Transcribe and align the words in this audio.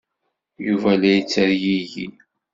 Yuba 0.67 0.91
la 1.01 1.09
yettergigi. 1.15 2.05